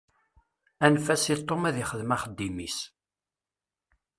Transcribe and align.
Anef-as 0.85 1.25
i 1.33 1.35
Tom 1.39 1.63
ad 1.69 1.75
ixdem 1.83 2.13
axeddim-is. 2.15 2.77